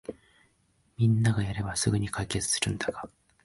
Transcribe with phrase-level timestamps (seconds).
[0.97, 3.07] みんながやればすぐに解決するんだが